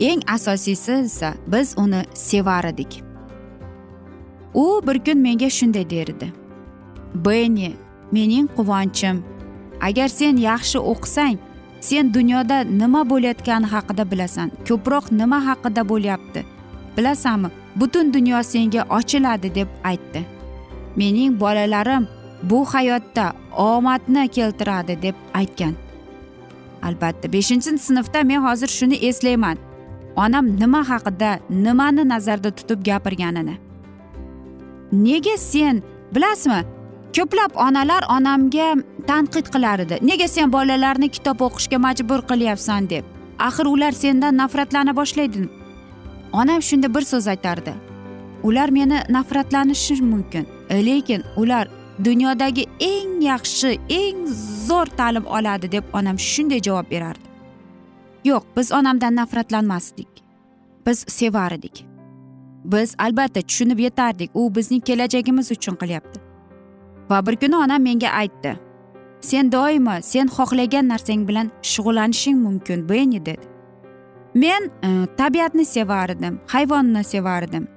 Eng 0.00 0.22
asosiysi 0.26 0.92
esa 0.92 1.34
biz 1.46 1.74
uni 1.78 2.04
sevar 2.14 2.64
edik. 2.64 3.02
U 4.54 4.82
bir 4.86 5.04
kun 5.04 5.18
menga 5.18 5.50
shunday 5.50 5.90
derdi. 5.90 6.32
Benni 7.14 7.72
mening 8.12 8.48
quvonchim 8.56 9.22
agar 9.80 10.08
sen 10.08 10.36
yaxshi 10.36 10.78
o'qisang 10.78 11.38
sen 11.80 12.14
dunyoda 12.14 12.60
nima 12.60 13.10
bo'layotgani 13.10 13.66
haqida 13.66 14.10
bilasan 14.10 14.50
ko'proq 14.68 15.04
nima 15.12 15.38
haqida 15.46 15.88
bo'lyapti 15.88 16.44
bilasanmi? 16.96 17.50
Butun 17.76 18.14
dunyo 18.14 18.42
senga 18.42 18.82
ochiladi 18.90 19.54
deb 19.54 19.68
aytdi. 19.84 20.24
Mening 20.96 21.40
bolalarim 21.40 22.08
bu 22.42 22.64
hayotda 22.64 23.32
omadni 23.56 24.28
keltiradi 24.28 25.02
deb 25.02 25.14
aytgan. 25.34 25.74
Albatta 26.82 27.32
beshinchi 27.32 27.78
sinfda 27.78 28.22
men 28.22 28.40
hozir 28.46 28.68
shuni 28.68 28.94
eslayman. 28.94 29.58
Onam 30.16 30.46
nima 30.60 30.82
haqida 30.88 31.38
nimani 31.50 32.08
nazarda 32.08 32.50
tutib 32.50 32.84
gapirganini. 32.84 33.56
Nega 34.92 35.36
sen 35.36 35.82
bilasizmi 36.14 36.60
ko'plab 37.16 37.56
onalar 37.66 38.02
onamga 38.16 38.68
tanqid 39.06 39.46
qilar 39.54 39.78
edi. 39.84 39.98
Nega 40.02 40.28
sen 40.28 40.52
bolalarni 40.52 41.08
kitob 41.08 41.40
o'qishga 41.46 41.78
majbur 41.86 42.20
qilyapsan 42.30 42.90
deb. 42.90 43.04
Axir 43.38 43.66
ular 43.66 43.92
sendan 43.92 44.36
nafratlana 44.36 44.96
boshlaydi 44.96 45.48
onam 46.32 46.62
shunda 46.62 46.94
bir 46.94 47.04
so'z 47.12 47.26
aytardi. 47.28 47.72
Ular 48.42 48.68
meni 48.68 48.98
nafratlanishi 49.08 50.02
mumkin 50.02 50.46
lekin 50.70 51.22
ular 51.36 51.68
dunyodagi 52.04 52.64
eng 52.80 53.20
yaxshi 53.22 53.78
eng 53.88 54.26
zo'r 54.68 54.88
ta'lim 54.98 55.26
oladi 55.26 55.72
deb 55.72 55.84
onam 55.92 56.18
shunday 56.18 56.60
javob 56.60 56.90
berardi. 56.90 57.31
Yo'q 58.24 58.42
biz 58.56 58.72
onamdan 58.72 59.16
nafratlanmasdik. 59.16 60.08
Biz 60.86 61.04
sevar 61.08 61.52
edik. 61.52 61.86
Biz 62.64 62.94
albatta 62.98 63.40
tushunib 63.40 63.78
yetardik. 63.78 64.30
U 64.34 64.54
bizning 64.54 64.84
kelajagimiz 64.84 65.50
uchun 65.50 65.74
qilyapti. 65.74 66.20
Va 67.10 67.26
bir 67.26 67.36
kuni 67.36 67.56
onam 67.56 67.82
menga 67.82 68.08
aytdi. 68.08 68.58
Sen 69.20 69.52
doimo 69.52 69.96
sen 70.02 70.26
xohlagan 70.26 70.88
narsang 70.88 71.28
bilan 71.28 71.50
shug'ullanishing 71.62 72.38
mumkin 72.38 72.88
benni 72.88 73.26
dedi. 73.26 73.46
Men 74.34 74.70
e, 74.84 75.06
tabiatni 75.16 75.64
sevardim 75.64 76.40
hayvonni 76.46 77.04
sevardim 77.04 77.68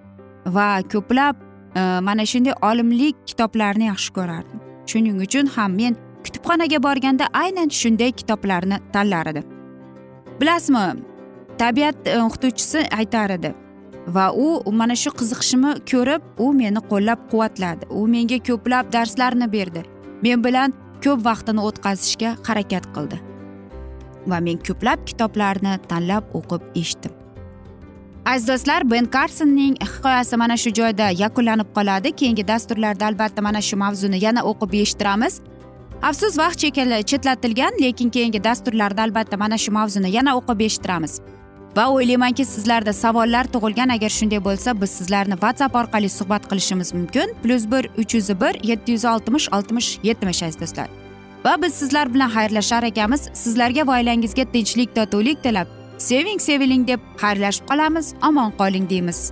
va 0.45 0.81
ko'plab 0.93 1.35
e, 1.75 1.99
mana 1.99 2.25
shunday 2.25 2.53
olimlik 2.61 3.15
kitoblarni 3.27 3.85
yaxshi 3.85 4.13
ko'rardim. 4.13 4.59
Shuning 4.85 5.21
uchun 5.21 5.47
ham 5.55 5.71
men 5.75 5.97
kutubxonaga 6.25 6.83
borganda 6.83 7.25
aynan 7.33 7.69
shunday 7.69 8.11
kitoblarni 8.11 8.79
tanlar 8.93 9.27
edim. 9.27 9.54
Bilasizmi 10.39 10.85
tabiat 11.57 12.07
e, 12.07 12.17
o'qituvchisi 12.21 12.87
aytar 12.97 13.29
edi. 13.37 13.53
Va 14.07 14.29
u 14.33 14.71
mana 14.71 14.95
shu 14.95 15.11
qiziqishimni 15.19 15.71
ko'rib 15.91 16.21
u 16.45 16.51
meni 16.53 16.81
qo'llab 16.91 17.27
quvvatladi. 17.31 17.89
U 17.89 18.07
menga 18.07 18.39
ko'plab 18.49 18.91
darslarni 18.93 19.47
berdi. 19.51 19.85
Men 20.23 20.43
bilan 20.45 20.73
ko'p 21.03 21.25
vaqtini 21.25 21.61
o'tkazishga 21.67 22.35
harakat 22.47 22.89
qildi. 22.95 23.21
Va 24.29 24.39
men 24.47 24.61
ko'plab 24.67 25.05
kitoblarni 25.09 25.77
tanlab 25.89 26.35
o'qib 26.39 26.69
eshitdim. 26.81 27.13
Aziz 28.25 28.47
do'stlar 28.49 28.85
ben 28.91 29.05
karsonning 29.05 29.75
hikoyasi 29.81 30.37
mana 30.41 30.57
shu 30.57 30.71
joyda 30.79 31.09
yakunlanib 31.23 31.69
qoladi. 31.77 32.11
Keyingi 32.19 32.47
dasturlarda 32.47 33.05
albatta 33.09 33.41
mana 33.47 33.61
shu 33.61 33.77
mavzuni 33.77 34.21
yana 34.23 34.41
o'qib 34.51 34.73
eshittiramiz. 34.81 35.41
Afsus 36.01 36.37
vaqt 36.37 36.59
chetlatilgan 37.05 37.73
lekin 37.81 38.09
keyingi 38.09 38.43
dasturlarda 38.43 39.01
albatta 39.01 39.37
mana 39.37 39.57
shu 39.57 39.71
mavzuni 39.71 40.11
yana 40.11 40.37
o'qib 40.37 40.59
eshittiramiz. 40.59 41.21
Va 41.77 41.85
o'ylaymanki 41.91 42.45
sizlarda 42.45 42.93
savollar 42.93 43.45
tug'ilgan 43.53 43.89
agar 43.89 44.09
shunday 44.09 44.39
bo'lsa 44.43 44.81
biz 44.81 44.89
sizlarni 44.89 45.35
whatsapp 45.43 45.75
orqali 45.75 46.09
suhbat 46.09 46.43
qilishimiz 46.51 46.93
mumkin. 46.93 47.33
Plyus 47.43 47.65
bir 47.71 47.89
uch 48.01 48.15
yuz 48.15 48.29
bir 48.29 48.63
yetti 48.69 48.91
yuz 48.91 49.05
oltmish 49.05 49.47
oltmish 49.53 49.99
yetmish 50.03 50.43
aziz 50.43 50.59
do'stlar. 50.61 50.87
Va 51.45 51.61
biz 51.61 51.73
sizlar 51.73 52.13
bilan 52.13 52.29
xayrlashar 52.29 52.83
ekanmiz 52.83 53.29
sizlarga 53.33 53.87
va 53.87 53.97
oilangizga 53.99 54.45
tinchlik 54.53 54.95
totuvlik 54.95 55.43
tilab. 55.43 55.67
Seving 55.97 56.39
seviling 56.39 56.87
deb 56.87 56.99
xayrlashib 57.21 57.65
qolamiz. 57.69 58.13
Omon 58.27 58.51
qoling 58.59 58.89
deymiz. 58.89 59.31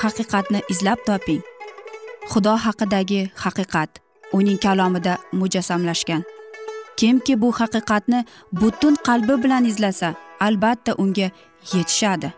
haqiqatni 0.00 0.60
izlab 0.72 0.98
toping. 1.06 1.42
Xudo 2.30 2.54
haqidagi 2.64 3.30
haqiqat 3.44 3.90
uning 4.32 4.58
kalomida 4.64 5.18
mujassamlashgan. 5.32 6.22
Kimki 6.96 7.40
bu 7.42 7.52
haqiqatni 7.60 8.24
butun 8.52 8.94
qalbi 9.06 9.42
bilan 9.42 9.64
izlasa 9.64 10.14
albatta 10.40 10.92
unga 11.02 11.28
yetishadi. 11.72 12.32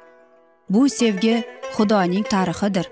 Bu 0.70 0.88
sevgi 0.88 1.44
xudoning 1.76 2.24
tarixidir. 2.34 2.86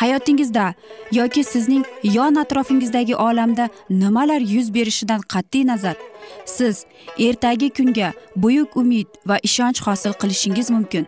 Hayotingizda 0.00 0.74
yoki 1.12 1.44
sizning 1.44 1.84
yon 2.02 2.34
atrofingizdagi 2.34 3.16
olamda 3.16 3.68
nimalar 3.90 4.40
yuz 4.40 4.74
berishidan 4.74 5.20
qat'iy 5.32 5.66
nazar? 5.66 5.96
Siz 6.44 6.84
ertagi 7.18 7.70
kunga 7.70 8.12
buyuk 8.36 8.76
umid 8.76 9.06
va 9.26 9.36
ishonch 9.42 9.80
hosil 9.86 10.12
qilishingiz 10.12 10.70
mumkin. 10.70 11.06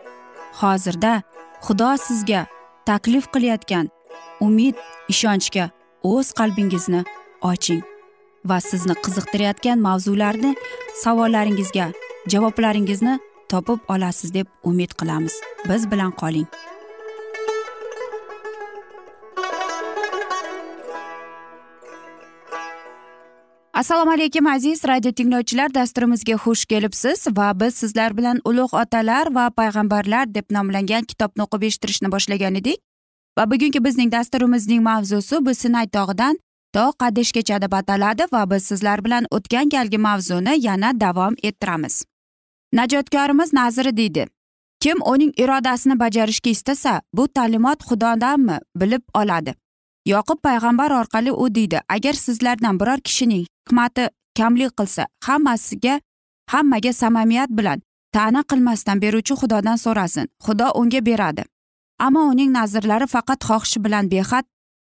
Hozirda 0.61 1.21
xudo 1.65 1.89
sizga 1.97 2.41
taklif 2.85 3.25
qilayotgan 3.33 3.85
umid 4.47 4.75
ishonchga 5.13 5.65
o'z 6.11 6.27
qalbingizni 6.39 7.01
oching 7.51 7.81
va 8.49 8.57
sizni 8.69 8.95
qiziqtirayotgan 9.05 9.81
mavzularni 9.87 10.51
savollaringizga 11.03 11.87
javoblaringizni 12.33 13.15
topib 13.51 13.79
olasiz 13.93 14.33
deb 14.37 14.47
umid 14.69 14.91
qilamiz. 14.99 15.33
Biz 15.69 15.91
bilan 15.91 16.11
qoling. 16.21 16.47
Assalomu 23.75 24.11
alaykum 24.11 24.47
aziz 24.47 24.83
radio 24.87 25.11
tinglovchilar. 25.11 25.73
Dasturimizga 25.73 26.33
xush 26.33 26.65
kelibsiz 26.65 27.27
va 27.37 27.59
biz 27.59 27.75
sizlar 27.75 28.17
bilan 28.17 28.39
ulug' 28.45 28.75
otalar 28.81 29.27
va 29.35 29.49
payg'ambarlar 29.49 30.33
deb 30.35 30.45
nomlangan 30.51 31.03
kitobni 31.03 31.43
o'qib 31.43 31.63
eshittirishni 31.67 32.11
boshlagan 32.11 32.55
edik. 32.55 32.79
Va 33.37 33.45
bugungi 33.51 33.83
bizning 33.87 34.11
dasturimizning 34.11 34.83
mavzusi 34.83 35.45
bu 35.45 35.55
sinay 35.55 35.87
tog'idan 35.97 36.39
to 36.73 36.85
qadeshgacha 37.01 37.61
deb 37.61 37.73
ataladi 37.79 38.23
va 38.31 38.45
biz 38.51 38.63
sizlar 38.71 39.03
bilan 39.05 39.27
o'tgan 39.31 39.69
galgi 39.75 39.97
mavzuni 39.97 40.55
yana 40.67 40.99
davom 40.99 41.35
ettiramiz. 41.43 42.03
Najotkorimiz 42.73 43.53
naziri 43.53 43.97
deydi 43.97 44.25
kim 44.79 44.97
uning 45.05 45.33
irodasini 45.37 45.99
bajarishga 45.99 46.49
istasa 46.49 47.01
bu 47.13 47.27
ta'limot 47.27 47.79
xudodanmi 47.89 48.57
bilib 48.75 49.03
oladi. 49.13 49.55
Yoqub 50.05 50.39
payg'ambar 50.47 50.91
orqali 50.91 51.31
u 51.31 51.55
deydi 51.55 51.81
agar 51.89 52.13
sizlardan 52.13 52.79
biror 52.79 52.99
kishining 53.07 53.45
hikmati 53.45 54.09
kamlik 54.37 54.71
qilsa 54.79 55.07
hammasiga 55.27 55.99
hammaga 56.53 56.93
samimiyat 56.93 57.49
bilan 57.49 57.81
ta'na 58.15 58.41
qilmasdan 58.51 59.01
beruvchi 59.01 59.33
xudodan 59.41 59.75
so'rasin. 59.75 60.27
Xudo 60.45 60.67
unga 60.79 61.05
beradi. 61.05 61.43
Ammo 61.99 62.21
uning 62.31 62.51
nazrlari 62.51 63.07
faqat 63.07 63.39
xohishi 63.49 63.83
bilan 63.85 64.11
behad 64.11 64.45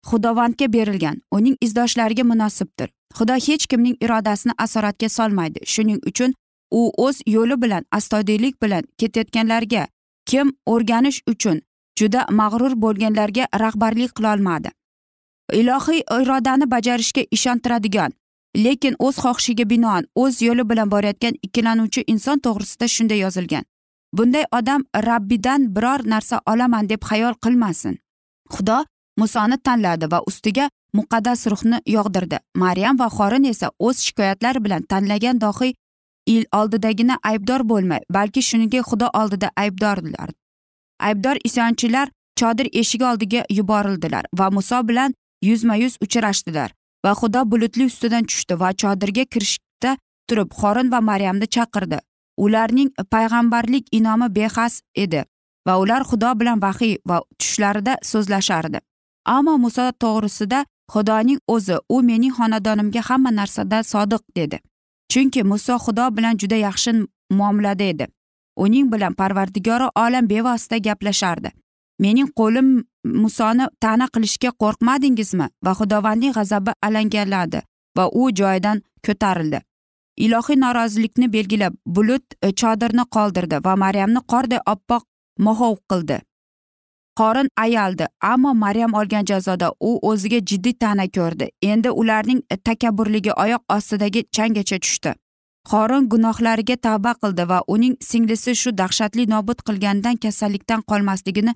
xudovandga 0.09 0.73
berilgan. 0.73 1.17
Uning 1.31 1.55
izdoshlariga 1.61 2.23
munosibdir. 2.23 2.89
Xudo 3.17 3.33
hech 3.47 3.65
kimning 3.69 3.95
irodasini 4.01 4.53
asoratga 4.57 5.09
solmaydi. 5.09 5.59
Shuning 5.73 5.99
uchun 6.09 6.33
u 6.71 6.81
o'z 7.05 7.21
yo'li 7.25 7.61
bilan 7.61 7.83
astoydillik 7.91 8.61
bilan 8.63 8.83
ketayotganlarga 8.99 9.87
kim 10.29 10.47
o'rganish 10.65 11.19
uchun 11.31 11.61
juda 11.99 12.25
mag'rur 12.39 12.73
bo'lganlarga 12.83 13.43
rahbarlik 13.63 14.11
qilolmadi. 14.17 14.69
Ilohiy 15.53 16.01
irodani 16.21 16.71
bajarishga 16.71 17.23
ishontiradigan 17.31 18.11
lekin 18.65 18.95
o'z 18.99 19.15
xohishiga 19.23 19.69
binoan 19.69 20.03
o'z 20.15 20.41
yo'li 20.41 20.69
bilan 20.69 20.91
borayotgan 20.91 21.35
ikkilanuvchi 21.45 22.03
inson 22.07 22.39
to'g'risida 22.39 22.87
shunday 22.87 23.19
yozilgan. 23.25 23.63
Bunday 24.17 24.45
odam 24.51 24.81
rabbidan 25.07 25.75
biror 25.75 26.01
narsa 26.13 26.41
olaman 26.51 26.89
deb 26.89 27.01
xayol 27.09 27.33
qilmasin. 27.43 27.95
Xudo 28.53 28.77
musoni 29.17 29.57
tanladi 29.57 30.11
va 30.11 30.19
ustiga 30.29 30.69
muqaddas 30.93 31.47
ruhni 31.51 31.77
yog'dirdi. 31.95 32.37
Maryam 32.55 32.99
va 32.99 33.07
xorin 33.17 33.43
esa 33.43 33.67
o'z 33.79 33.97
shikoyatlari 34.05 34.63
bilan 34.65 34.81
tanlagan 34.91 35.41
dohiy 35.41 35.73
il 36.27 36.45
oldidagina 36.51 37.17
aybdor 37.23 37.63
bo'lmay 37.69 38.01
balki 38.13 38.41
shuningdek 38.41 38.83
xudo 38.89 39.07
oldida 39.19 39.51
aybdorlar 39.63 40.29
aybdor 40.99 41.37
isyonchilar 41.43 42.07
chodir 42.39 42.67
eshigi 42.81 43.05
oldiga 43.11 43.43
yuborildilar 43.49 44.25
va 44.39 44.49
muso 44.57 44.87
bilan 44.87 45.13
yuzma 45.41 45.75
yuz 45.75 45.97
uchrashdilar 46.01 46.73
va 47.05 47.11
xudo 47.19 47.41
bulutli 47.51 47.85
ustidan 47.85 48.23
tushdi 48.29 48.59
va 48.59 48.69
chodirga 48.81 49.25
kirishda 49.33 49.91
turib 50.27 50.49
xorin 50.59 50.91
va 50.91 50.99
maryamni 51.01 51.47
chaqirdi. 51.55 51.99
Ularning 52.37 52.89
payg'ambarlik 53.13 53.85
inomi 53.91 54.27
behas 54.37 54.81
edi 55.03 55.23
va 55.67 55.77
ular 55.83 56.03
xudo 56.09 56.31
bilan 56.39 56.61
vahiy 56.61 56.97
va 57.09 57.21
tushlarida 57.39 57.93
so'zlashardi. 58.11 58.79
Ammo 59.35 59.57
muso 59.57 59.85
to'g'risida 60.03 60.65
xudoning 60.93 61.39
o'zi 61.55 61.77
u 61.89 62.01
mening 62.09 62.33
xonadonimga 62.37 63.01
hamma 63.09 63.31
narsada 63.39 63.83
sodiq 63.83 64.23
dedi. 64.35 64.57
Chunki 65.11 65.43
muso 65.43 65.75
xudo 65.85 66.05
bilan 66.17 66.37
juda 66.41 66.57
yaxshi 66.67 66.91
muomalada 67.37 67.83
edi. 67.83 68.05
Uning 68.63 68.91
bilan 68.93 69.13
parvardigori 69.13 69.87
olam 70.03 70.27
bevosita 70.27 70.77
gaplashardi. 70.77 71.49
Mening 71.99 72.29
qo'lim 72.39 72.67
musoni 73.23 73.65
ta'na 73.79 74.07
qilishga 74.13 74.51
qo'rqmadingizmi? 74.61 75.47
Va 75.65 75.71
xudovandning 75.79 76.33
g'azabi 76.37 76.71
alangaladi 76.87 77.61
va 77.97 78.05
u 78.21 78.29
joyidan 78.39 78.81
ko'tarildi. 79.05 79.59
Ilohiy 80.25 80.57
norozilikni 80.59 81.27
belgilab 81.33 81.73
bulut 81.85 82.25
e, 82.41 82.51
chodirni 82.61 83.03
qoldirdi 83.15 83.57
va 83.65 83.75
maryamni 83.75 84.21
qorday 84.31 84.61
oppoq 84.73 85.03
mohov 85.39 85.75
qildi. 85.91 86.17
Qorin 87.19 87.47
ayaldi 87.57 88.05
ammo 88.21 88.53
maryam 88.53 88.93
olgan 88.93 89.25
jazoda 89.25 89.71
u 89.79 89.91
o'ziga 90.09 90.39
jiddiy 90.49 90.73
ta'na 90.83 91.05
ko'rdi. 91.17 91.49
Endi 91.61 91.89
ularning 92.01 92.41
e, 92.51 92.57
takabburligi 92.57 93.31
oyoq 93.43 93.63
ostidagi 93.77 94.25
changgacha 94.35 94.79
tushdi. 94.79 95.13
Qorin 95.71 96.09
gunohlariga 96.11 96.75
tavba 96.87 97.13
qildi 97.21 97.49
va 97.49 97.61
uning 97.67 97.95
singlisi 98.09 98.55
shu 98.55 98.77
dahshatli 98.81 99.25
nobud 99.33 99.63
qilganidan 99.67 100.17
kasallikdan 100.25 100.81
qolmasligini 100.91 101.53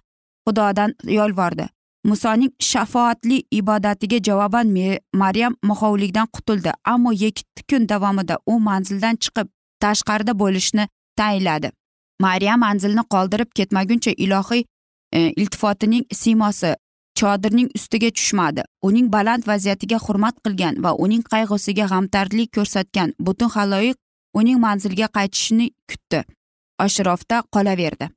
xudodan 0.47 0.95
yolvordi. 1.03 1.67
Musoning 2.03 2.51
shafoatli 2.59 3.43
ibodatiga 3.51 4.17
javoban 4.27 4.67
maryam 5.13 5.55
moxovlikdan 5.63 6.27
qutuldi 6.35 6.71
ammo 6.83 7.11
yetti 7.11 7.63
kun 7.69 7.89
davomida 7.89 8.37
u 8.45 8.59
manzildan 8.59 9.15
chiqib 9.23 9.47
tashqarida 9.83 10.33
bo'lishni 10.39 10.87
tayinladi. 11.17 11.71
Maryam 12.21 12.59
manzilni 12.59 13.03
qoldirib 13.13 13.49
ketmaguncha 13.57 14.11
ilohiy 14.17 14.63
e, 15.13 15.19
iltifotining 15.41 16.05
siymosi 16.13 16.75
chodirning 17.19 17.69
ustiga 17.75 18.09
tushmadi. 18.17 18.63
Uning 18.81 19.11
baland 19.15 19.47
vaziyatiga 19.47 19.97
hurmat 20.05 20.35
qilgan 20.45 20.83
va 20.83 20.91
uning 21.05 21.23
qayg'usiga 21.33 21.85
g'amtarlik 21.91 22.53
ko'rsatgan 22.57 23.13
butun 23.19 23.49
haloyiq 23.55 23.97
uning 24.33 24.59
manzilga 24.65 25.07
qaytishini 25.17 25.69
kutdi. 25.89 26.23
Ashrofda 26.85 27.43
qolaverdi. 27.55 28.09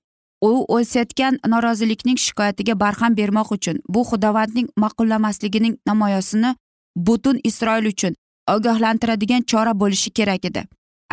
U 0.48 0.64
o'sayotgan 0.76 1.38
norozilikning 1.52 2.18
shikoyatiga 2.24 2.74
barham 2.82 3.16
bermoq 3.20 3.52
uchun 3.56 3.76
bu 3.94 4.00
xudovandning 4.10 4.68
ma'qullamasligining 4.82 5.76
namoyosini 5.90 6.50
butun 7.06 7.40
isroil 7.50 7.86
uchun 7.92 8.16
ogohlantiradigan 8.54 9.42
chora 9.50 9.72
bo'lishi 9.82 10.10
kerak 10.10 10.44
edi. 10.50 10.62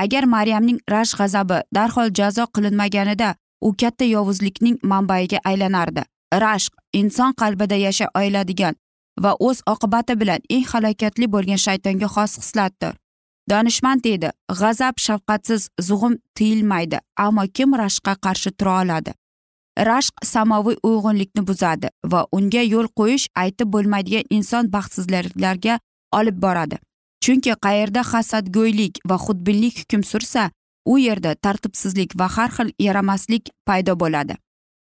Agar 0.04 0.24
maryamning 0.36 0.80
rashk 0.94 1.18
g'azabi 1.20 1.62
darhol 1.76 2.10
jazo 2.20 2.46
qilinmaganida 2.56 3.36
u 3.62 3.74
katta 3.82 4.06
yovuzlikning 4.06 4.78
manbaiga 4.84 5.40
aylanardi. 5.52 6.04
Rashq 6.44 6.74
inson 6.94 7.34
qalbida 7.42 7.78
yashay 7.86 8.10
oladigan 8.16 8.76
va 9.24 9.32
o'z 9.48 9.62
oqibati 9.74 10.20
bilan 10.22 10.42
eng 10.50 10.66
halokatli 10.72 11.32
bo'lgan 11.36 11.62
shaytonga 11.66 12.08
xos 12.16 12.32
xislatdir. 12.42 12.94
Donishmand 13.50 14.04
deydi 14.04 14.30
g'azab 14.60 14.96
shafqatsiz 15.06 15.70
zug'um 15.88 16.18
tiyilmaydi 16.36 17.00
ammo 17.26 17.44
kim 17.54 17.76
rashqqa 17.84 18.16
qarshi 18.26 18.52
tura 18.52 18.82
oladi? 18.82 19.14
Rashq 19.90 20.26
samoviy 20.34 20.78
uyg'unlikni 20.84 21.42
buzadi 21.50 21.90
va 22.12 22.22
unga 22.38 22.64
yo'l 22.74 22.88
qo'yish 23.00 23.28
aytib 23.44 23.74
bo'lmaydigan 23.74 24.26
inson 24.38 24.72
baxtsizliklarga 24.76 25.80
olib 26.20 26.38
boradi. 26.46 26.78
Chunki 27.24 27.54
qayerda 27.66 28.02
hasadgo'ylik 28.12 29.00
va 29.10 29.18
xudbinlik 29.26 29.76
hukm 29.82 30.04
sursa 30.12 30.50
u 30.86 30.98
yerda 30.98 31.36
tartibsizlik 31.36 32.16
va 32.20 32.28
har 32.36 32.52
xil 32.58 32.70
yaramaslik 32.80 33.50
paydo 33.66 33.96
bo'ladi. 34.04 34.36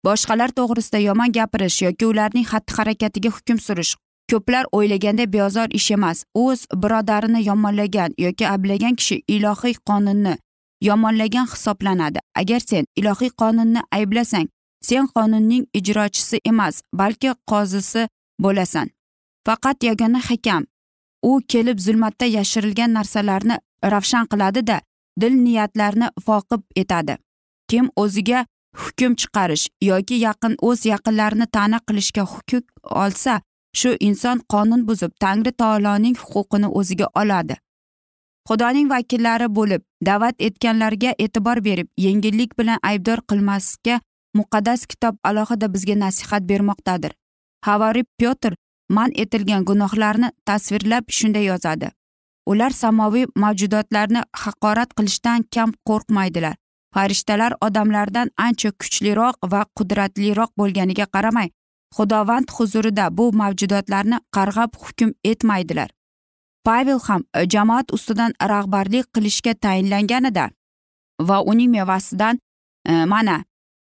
Boshqalar 0.05 0.51
to'g'risida 0.57 0.99
yomon 1.07 1.31
gapirish 1.37 1.81
yoki 1.85 2.05
ularning 2.11 2.45
xatti 2.51 2.75
harakatiga 2.77 3.29
hukm 3.37 3.57
surish 3.67 3.95
ko'plar 4.31 4.65
o'ylaganda 4.71 5.33
beozor 5.33 5.67
ish 5.79 5.91
emas. 5.91 6.23
O'z 6.33 6.65
birodarini 6.81 7.45
yomonlagan 7.47 8.11
yoki 8.17 8.47
ablagan 8.47 8.95
kishi 8.95 9.23
ilohiy 9.27 9.75
qonunni 9.89 10.38
yomonlagan 10.81 11.47
hisoblanadi. 11.53 12.19
Agar 12.35 12.59
sen 12.59 12.85
ilohiy 12.95 13.29
qonunni 13.41 13.81
ayblasang 13.91 14.47
sen 14.81 15.07
qonunning 15.15 15.65
ijrochisi 15.73 16.39
emas 16.45 16.81
balki 16.93 17.33
qozisi 17.51 18.07
bo'lasan. 18.39 18.88
Faqat 19.45 19.83
yagona 19.83 20.19
hakam 20.29 20.63
u 21.21 21.41
kelib 21.51 21.79
zulmatda 21.79 22.25
yashirilgan 22.25 22.93
narsalarni 22.97 23.55
ravshan 23.93 24.25
qiladi 24.31 24.67
da 24.67 24.77
dil 25.21 25.33
niyatlarni 25.45 26.07
foqib 26.25 26.61
etadi. 26.81 27.17
Kim 27.69 27.89
o'ziga 27.95 28.45
hukm 28.81 29.15
chiqarish 29.21 29.65
yoki 29.89 30.15
yaqin 30.27 30.53
o'z 30.67 30.85
yaqinlarini 30.91 31.47
ta'na 31.55 31.79
qilishga 31.88 32.23
hukm 32.33 32.63
olsa 33.03 33.41
shu 33.79 33.89
inson 34.07 34.41
qonun 34.53 34.81
buzib 34.88 35.11
tangri 35.23 35.51
taoloning 35.61 36.15
huquqini 36.23 36.67
o'ziga 36.79 37.07
oladi. 37.21 37.55
Xudoning 38.47 38.89
vakillari 38.93 39.47
bo'lib 39.57 39.81
da'vat 40.07 40.35
etganlarga 40.47 41.11
e'tibor 41.25 41.61
berib 41.67 41.88
yengillik 42.05 42.51
bilan 42.59 42.79
aybdor 42.89 43.19
qilmasga 43.29 43.95
muqaddas 44.39 44.85
kitob 44.91 45.15
alohida 45.29 45.67
bizga 45.73 45.95
nasihat 46.03 46.43
bermoqdadir. 46.51 47.11
Havoriy 47.67 48.05
pyotr 48.19 48.53
man 48.89 49.11
etilgan 49.23 49.65
gunohlarni 49.69 50.29
tasvirlab 50.45 51.09
shunday 51.17 51.45
yozadi. 51.51 51.89
Ular 52.51 52.71
samoviy 52.81 53.25
mavjudotlarni 53.43 54.21
haqorat 54.43 54.89
qilishdan 54.97 55.39
kam 55.55 55.73
qo'rqmaydilar. 55.89 56.55
Farishtalar 56.93 57.53
odamlardan 57.65 58.29
ancha 58.38 58.69
kuchliroq 58.81 59.35
va 59.51 59.61
qudratliroq 59.77 60.51
bo'lganiga 60.59 61.05
qaramay 61.15 61.49
xudovand 61.95 62.51
huzurida 62.58 63.05
bu 63.17 63.25
mavjudotlarni 63.41 64.17
qarg'ab 64.36 64.71
hukm 64.81 65.10
etmaydilar. 65.23 65.89
Pavel 66.65 66.99
ham 67.08 67.23
e, 67.34 67.49
jamoat 67.49 67.93
ustidan 67.93 68.31
rahbarlik 68.51 69.05
qilishga 69.13 69.53
tayinlanganida 69.53 70.49
va 71.21 71.38
uning 71.51 71.71
mevasidan 71.71 72.39
e, 72.89 73.05
mana 73.05 73.43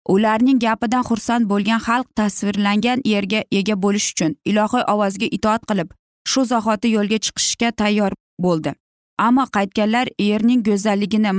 ularning 0.07 0.59
gapidan 0.59 1.03
xursand 1.09 1.49
bo'lgan 1.51 1.81
xalq 1.87 2.07
tasvirlangan 2.19 2.99
yerga 3.13 3.41
ega 3.59 3.75
bo'lish 3.83 4.07
uchun 4.13 4.31
ilohiy 4.49 4.83
ovozga 4.93 5.27
itoat 5.37 5.61
qilib 5.69 5.89
shu 6.31 6.45
zahoti 6.51 6.87
yo'lga 6.97 7.17
chiqishga 7.25 7.69
tayyor 7.81 8.11
bo'ldi. 8.45 8.73
Ammo 9.27 9.43
qaytganlar 9.55 10.07
yerning 10.29 10.61
go'zalligini 10.67 11.31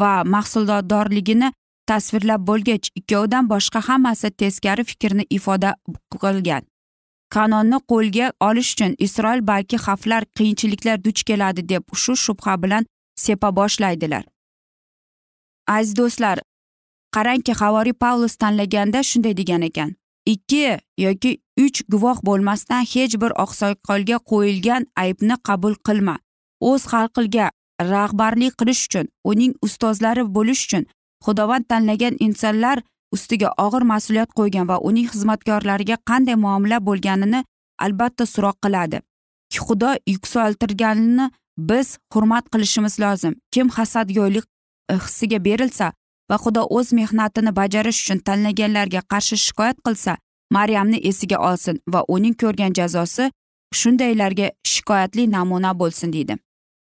va 0.00 0.12
mahsuldorligini 0.34 1.52
tasvirlab 1.90 2.42
bo'lgach 2.48 2.90
ikkovidan 3.00 3.48
boshqa 3.52 3.80
hammasi 3.88 4.30
teskari 4.30 4.84
fikrni 4.90 5.24
ifoda 5.36 5.70
qilgan. 6.22 6.62
Kanonni 7.34 7.78
qo'lga 7.90 8.26
olish 8.48 8.70
uchun 8.74 8.92
isroil 9.06 9.40
balki 9.50 9.76
xavflar 9.86 10.22
qiyinchiliklar 10.36 11.04
duch 11.06 11.22
keladi 11.28 11.68
deb 11.72 11.82
shu 12.02 12.16
shubha 12.24 12.54
bilan 12.62 12.86
sepa 13.24 13.48
boshlaydilar. 13.58 14.24
Aziz 15.76 15.96
do'stlar 15.96 16.38
qarangki 17.14 17.52
havoriy 17.60 17.96
pavlus 18.04 18.36
tanlaganda 18.42 19.02
shunday 19.10 19.36
degan 19.40 19.62
ekan. 19.68 19.90
Ikki 20.32 20.78
yoki 21.04 21.30
uch 21.64 21.78
guvoh 21.92 22.18
bo'lmasdan 22.28 22.82
hech 22.92 23.14
bir 23.22 23.32
oqsoqolga 23.44 24.18
qo'yilgan 24.30 24.82
aybni 25.04 25.36
qabul 25.48 25.74
qilma. 25.86 26.16
O'z 26.60 26.82
xalqiga 26.92 27.46
rahbarlik 27.92 28.54
qilish 28.60 28.82
uchun 28.88 29.06
uning 29.30 29.52
ustozlari 29.66 30.24
bo'lish 30.36 30.62
uchun 30.66 30.84
xudovand 31.24 31.64
tanlagan 31.70 32.14
insonlar 32.26 32.82
ustiga 33.14 33.52
og'ir 33.64 33.82
mas'uliyat 33.92 34.30
qo'ygan 34.38 34.68
va 34.70 34.76
uning 34.88 35.06
xizmatkorlariga 35.12 35.96
qanday 36.10 36.36
muomala 36.44 36.78
bo'lganini 36.88 37.44
albatta 37.84 38.24
so'roq 38.34 38.56
qiladi. 38.64 38.98
Xudo 39.66 39.90
yuksaltirganini 40.14 41.30
biz 41.70 41.98
hurmat 42.12 42.44
qilishimiz 42.52 43.00
lozim. 43.00 43.34
Kim 43.52 43.68
hasadgo'ylik 43.68 44.44
e, 44.92 44.94
hissiga 45.04 45.38
berilsa 45.44 45.92
va 46.30 46.36
xudo 46.44 46.62
o'z 46.78 46.92
mehnatini 46.98 47.52
bajarish 47.60 48.00
uchun 48.02 48.18
tanlaganlarga 48.26 49.00
qarshi 49.12 49.36
shikoyat 49.46 49.78
qilsa 49.86 50.16
maryamni 50.56 50.98
esiga 51.10 51.38
olsin 51.50 51.80
va 51.92 52.00
uning 52.14 52.34
ko'rgan 52.42 52.72
jazosi 52.78 53.30
shundaylarga 53.80 54.46
shikoyatli 54.72 55.30
namuna 55.36 55.72
bo'lsin 55.80 56.12
deydi. 56.12 56.34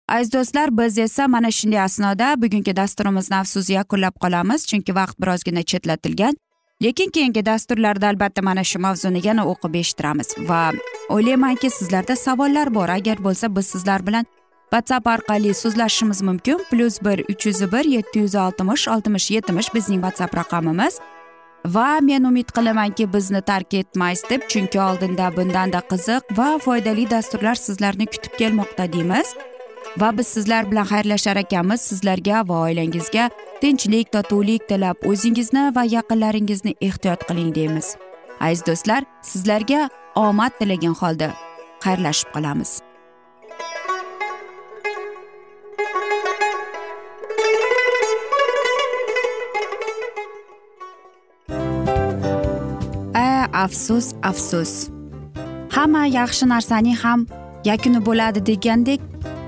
Aziz 0.08 0.34
do'stlar 0.34 0.78
biz 0.78 0.98
esa 0.98 1.28
mana 1.28 1.52
shunday 1.52 1.82
asnoda 1.82 2.42
bugungi 2.42 2.76
dasturimizni 2.76 3.36
afsus 3.36 3.70
yakunlab 3.70 4.16
qolamiz 4.24 4.68
chunki 4.70 4.96
vaqt 4.96 5.18
birozgina 5.22 5.64
chetlatilgan. 5.64 6.36
Lekin 6.84 7.10
keyingi 7.10 7.46
dasturlarda 7.46 8.08
albatta 8.08 8.42
mana 8.42 8.64
shu 8.64 8.80
mavzuni 8.80 9.22
yana 9.28 9.46
o'qib 9.52 9.76
eshittiramiz. 9.82 10.28
Va 10.50 10.72
o'ylaymanki 11.10 11.70
sizlarda 11.70 12.16
savollar 12.16 12.74
bor. 12.76 12.90
Agar 12.90 13.18
bo'lsa 13.24 13.56
biz 13.56 13.68
sizlar 13.68 14.08
bilan 14.08 14.26
whatsapp 14.72 15.08
orqali 15.08 15.54
so'zlashishimiz 15.54 16.22
mumkin. 16.22 16.60
Plyus 16.72 17.02
bir 17.06 17.20
uch 17.32 17.46
yuz 17.46 17.72
bir 17.72 17.86
yetti 17.96 18.20
yuz 18.20 18.36
oltmish 18.36 18.88
oltmish 18.88 19.32
yetmish 19.32 19.74
bizning 19.76 20.02
whatsapp 20.06 20.38
raqamimiz. 20.38 21.00
Va 21.66 22.00
men 22.02 22.24
umid 22.24 22.50
qilamanki 22.56 23.14
bizni 23.14 23.42
tark 23.42 23.74
etmaysiz 23.74 24.30
deb 24.30 24.42
chunki 24.52 24.80
oldinda 24.82 25.36
bundanda 25.38 25.80
qiziq 25.92 26.38
va 26.38 26.58
foydali 26.66 27.10
dasturlar 27.10 27.56
sizlarni 27.56 28.06
kutib 28.06 28.34
kelmoqda 28.40 28.94
deymiz. 28.94 29.28
Va 29.98 30.18
biz 30.18 30.28
sizlar 30.28 30.72
bilan 30.72 30.86
xayrlashar 30.86 31.38
ekanmiz. 31.38 31.82
Sizlarga 31.82 32.48
va 32.50 32.60
oilangizga 32.68 33.30
tinchlik 33.62 34.12
totuvlik 34.12 34.68
tilab 34.70 34.98
o'zingizni 35.12 35.64
va 35.76 35.84
yaqinlaringizni 35.96 36.76
ehtiyot 36.88 37.28
qiling 37.28 37.56
deymiz. 37.56 37.96
Aziz 38.40 38.66
do'stlar 38.68 39.04
sizlarga 39.22 39.90
omad 40.16 40.52
tilagan 40.60 40.96
holda 41.02 41.30
xayrlashib 41.86 42.30
qolamiz. 42.36 42.72
A 53.14 53.48
afsus 53.66 54.08
afsus. 54.24 54.74
Hamma 55.76 56.04
yaxshi 56.20 56.46
narsaning 56.54 56.98
ham 57.04 57.28
yakuni 57.70 58.00
bo'ladi 58.08 58.40
degandek 58.50 59.02